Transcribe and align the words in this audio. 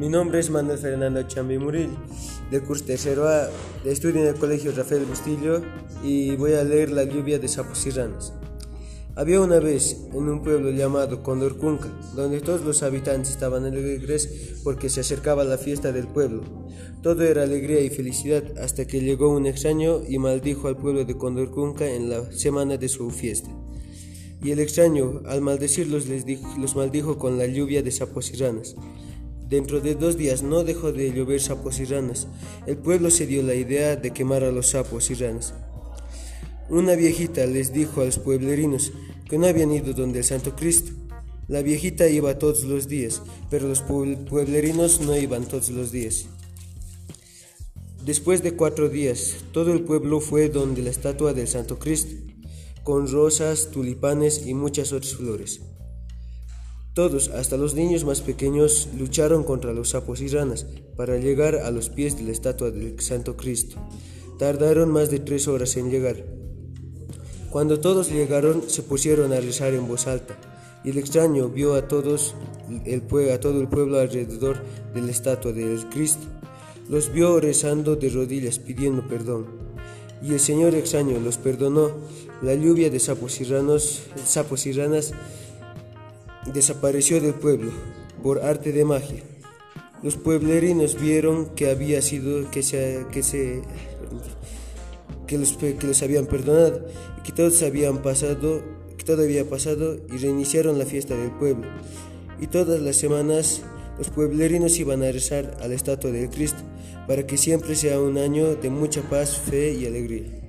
Mi 0.00 0.08
nombre 0.08 0.40
es 0.40 0.48
Manuel 0.48 0.78
Fernando 0.78 1.22
Chambi 1.24 1.58
Muril, 1.58 1.90
del 2.50 2.62
curso 2.62 2.86
tercero 2.86 3.28
A, 3.28 3.50
estudio 3.84 4.22
en 4.22 4.28
el 4.28 4.34
Colegio 4.34 4.72
Rafael 4.74 5.04
Bustillo 5.04 5.60
y 6.02 6.36
voy 6.36 6.54
a 6.54 6.64
leer 6.64 6.90
La 6.90 7.04
lluvia 7.04 7.38
de 7.38 7.48
sapos 7.48 7.86
y 7.86 7.90
ranas. 7.90 8.32
Había 9.14 9.42
una 9.42 9.60
vez 9.60 9.98
en 10.14 10.26
un 10.26 10.42
pueblo 10.42 10.70
llamado 10.70 11.22
Condorcunca, 11.22 11.88
donde 12.16 12.40
todos 12.40 12.62
los 12.62 12.82
habitantes 12.82 13.28
estaban 13.32 13.66
alegres 13.66 14.54
porque 14.64 14.88
se 14.88 15.00
acercaba 15.00 15.44
la 15.44 15.58
fiesta 15.58 15.92
del 15.92 16.08
pueblo. 16.08 16.44
Todo 17.02 17.22
era 17.22 17.42
alegría 17.42 17.82
y 17.82 17.90
felicidad 17.90 18.42
hasta 18.56 18.86
que 18.86 19.02
llegó 19.02 19.28
un 19.28 19.46
extraño 19.46 20.00
y 20.08 20.18
maldijo 20.18 20.68
al 20.68 20.78
pueblo 20.78 21.04
de 21.04 21.18
Condorcunca 21.18 21.86
en 21.86 22.08
la 22.08 22.32
semana 22.32 22.78
de 22.78 22.88
su 22.88 23.10
fiesta. 23.10 23.50
Y 24.42 24.52
el 24.52 24.60
extraño, 24.60 25.20
al 25.26 25.42
maldecirlos, 25.42 26.08
les 26.08 26.24
los 26.58 26.74
maldijo 26.74 27.18
con 27.18 27.36
la 27.36 27.46
lluvia 27.46 27.82
de 27.82 27.90
sapos 27.90 28.32
y 28.32 28.38
ranas. 28.38 28.74
Dentro 29.50 29.80
de 29.80 29.96
dos 29.96 30.16
días 30.16 30.44
no 30.44 30.62
dejó 30.62 30.92
de 30.92 31.12
llover 31.12 31.40
sapos 31.40 31.80
y 31.80 31.84
ranas. 31.84 32.28
El 32.68 32.76
pueblo 32.76 33.10
se 33.10 33.26
dio 33.26 33.42
la 33.42 33.56
idea 33.56 33.96
de 33.96 34.12
quemar 34.12 34.44
a 34.44 34.52
los 34.52 34.68
sapos 34.68 35.10
y 35.10 35.14
ranas. 35.14 35.54
Una 36.68 36.94
viejita 36.94 37.44
les 37.46 37.72
dijo 37.72 38.00
a 38.00 38.04
los 38.04 38.20
pueblerinos 38.20 38.92
que 39.28 39.38
no 39.38 39.48
habían 39.48 39.72
ido 39.72 39.92
donde 39.92 40.20
el 40.20 40.24
Santo 40.24 40.54
Cristo. 40.54 40.92
La 41.48 41.62
viejita 41.62 42.08
iba 42.08 42.38
todos 42.38 42.62
los 42.62 42.86
días, 42.86 43.22
pero 43.50 43.66
los 43.66 43.82
pueblerinos 43.82 45.00
no 45.00 45.16
iban 45.16 45.46
todos 45.46 45.70
los 45.70 45.90
días. 45.90 46.26
Después 48.04 48.44
de 48.44 48.52
cuatro 48.52 48.88
días, 48.88 49.34
todo 49.50 49.72
el 49.72 49.82
pueblo 49.82 50.20
fue 50.20 50.48
donde 50.48 50.82
la 50.82 50.90
estatua 50.90 51.32
del 51.32 51.48
Santo 51.48 51.80
Cristo, 51.80 52.14
con 52.84 53.10
rosas, 53.10 53.72
tulipanes 53.72 54.46
y 54.46 54.54
muchas 54.54 54.92
otras 54.92 55.16
flores. 55.16 55.60
Todos, 57.00 57.30
hasta 57.30 57.56
los 57.56 57.74
niños 57.74 58.04
más 58.04 58.20
pequeños, 58.20 58.90
lucharon 58.98 59.42
contra 59.42 59.72
los 59.72 59.88
sapos 59.88 60.20
y 60.20 60.28
ranas 60.28 60.66
para 60.98 61.16
llegar 61.16 61.54
a 61.54 61.70
los 61.70 61.88
pies 61.88 62.18
de 62.18 62.24
la 62.24 62.32
estatua 62.32 62.70
del 62.70 63.00
Santo 63.00 63.38
Cristo. 63.38 63.76
Tardaron 64.38 64.90
más 64.90 65.10
de 65.10 65.18
tres 65.18 65.48
horas 65.48 65.78
en 65.78 65.90
llegar. 65.90 66.26
Cuando 67.48 67.80
todos 67.80 68.10
llegaron, 68.10 68.64
se 68.68 68.82
pusieron 68.82 69.32
a 69.32 69.40
rezar 69.40 69.72
en 69.72 69.88
voz 69.88 70.06
alta, 70.06 70.36
y 70.84 70.90
el 70.90 70.98
extraño 70.98 71.48
vio 71.48 71.74
a, 71.74 71.88
todos 71.88 72.34
el, 72.84 73.02
a 73.32 73.40
todo 73.40 73.62
el 73.62 73.68
pueblo 73.68 73.98
alrededor 73.98 74.58
de 74.92 75.00
la 75.00 75.10
estatua 75.10 75.52
del 75.52 75.88
Cristo. 75.88 76.26
Los 76.90 77.10
vio 77.10 77.40
rezando 77.40 77.96
de 77.96 78.10
rodillas 78.10 78.58
pidiendo 78.58 79.08
perdón. 79.08 79.46
Y 80.22 80.34
el 80.34 80.40
Señor 80.40 80.74
extraño 80.74 81.18
los 81.18 81.38
perdonó. 81.38 81.92
La 82.42 82.54
lluvia 82.54 82.90
de 82.90 83.00
sapos 83.00 83.40
y, 83.40 83.46
sapos 84.26 84.66
y 84.66 84.72
ranas 84.72 85.14
desapareció 86.46 87.20
del 87.20 87.34
pueblo 87.34 87.70
por 88.22 88.40
arte 88.40 88.72
de 88.72 88.84
magia. 88.84 89.22
Los 90.02 90.16
pueblerinos 90.16 91.00
vieron 91.00 91.54
que 91.54 91.70
había 91.70 92.00
sido 92.02 92.50
que 92.50 92.62
se 92.62 93.06
que 93.12 93.22
se 93.22 93.62
que 95.26 95.38
los, 95.38 95.52
que 95.52 95.86
los 95.86 96.02
habían 96.02 96.26
perdonado 96.26 96.86
y 97.18 97.22
que 97.22 97.32
todos 97.32 97.62
habían 97.62 98.02
pasado 98.02 98.62
que 98.96 99.04
todo 99.04 99.22
había 99.22 99.48
pasado 99.48 99.96
y 100.12 100.18
reiniciaron 100.18 100.78
la 100.78 100.86
fiesta 100.86 101.14
del 101.14 101.30
pueblo. 101.32 101.66
Y 102.40 102.46
todas 102.46 102.80
las 102.80 102.96
semanas 102.96 103.62
los 103.98 104.08
pueblerinos 104.08 104.78
iban 104.78 105.02
a 105.02 105.12
rezar 105.12 105.58
a 105.60 105.68
la 105.68 105.74
estatua 105.74 106.10
de 106.10 106.30
Cristo 106.30 106.62
para 107.06 107.26
que 107.26 107.36
siempre 107.36 107.74
sea 107.74 108.00
un 108.00 108.16
año 108.16 108.56
de 108.56 108.70
mucha 108.70 109.02
paz, 109.02 109.36
fe 109.38 109.72
y 109.72 109.84
alegría. 109.84 110.39